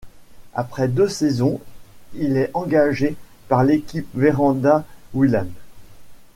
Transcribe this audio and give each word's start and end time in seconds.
Après 0.55 0.87
deux 0.87 1.07
saisons, 1.09 1.59
il 2.15 2.35
est 2.35 2.49
engagé 2.55 3.15
par 3.49 3.63
l'équipe 3.63 4.07
Verandas 4.15 4.83
Willems. 5.13 5.51